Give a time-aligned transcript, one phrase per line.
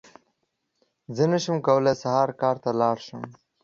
[1.15, 3.23] زه نشم کولی سهار کار ته لاړ شم!